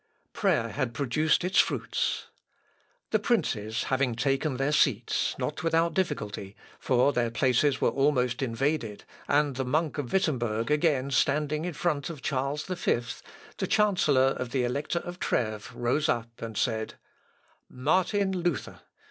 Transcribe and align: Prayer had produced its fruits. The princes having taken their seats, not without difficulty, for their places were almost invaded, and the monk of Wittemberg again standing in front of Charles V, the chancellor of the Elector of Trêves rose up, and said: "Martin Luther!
Prayer 0.33 0.69
had 0.69 0.95
produced 0.95 1.43
its 1.43 1.59
fruits. 1.59 2.25
The 3.11 3.19
princes 3.19 3.83
having 3.83 4.15
taken 4.15 4.57
their 4.57 4.71
seats, 4.71 5.35
not 5.37 5.61
without 5.61 5.93
difficulty, 5.93 6.55
for 6.79 7.13
their 7.13 7.29
places 7.29 7.79
were 7.81 7.91
almost 7.91 8.41
invaded, 8.41 9.03
and 9.27 9.57
the 9.57 9.63
monk 9.63 9.99
of 9.99 10.11
Wittemberg 10.11 10.71
again 10.71 11.11
standing 11.11 11.65
in 11.65 11.73
front 11.73 12.09
of 12.09 12.23
Charles 12.23 12.63
V, 12.63 12.99
the 13.59 13.67
chancellor 13.67 14.31
of 14.39 14.49
the 14.49 14.63
Elector 14.63 14.97
of 15.05 15.19
Trêves 15.19 15.71
rose 15.71 16.09
up, 16.09 16.41
and 16.41 16.57
said: 16.57 16.95
"Martin 17.69 18.31
Luther! 18.35 18.79